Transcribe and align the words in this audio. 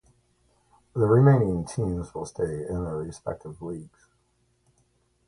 The 0.95 1.05
remaining 1.05 1.63
teams 1.63 2.15
will 2.15 2.25
stay 2.25 2.65
in 2.67 2.85
their 2.85 2.97
respective 2.97 3.61
leagues. 3.61 4.07